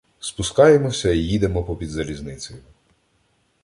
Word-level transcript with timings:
Спускаємося 0.19 1.11
і 1.11 1.17
їдемо 1.17 1.63
попід 1.63 1.89
залізницею. 1.89 2.61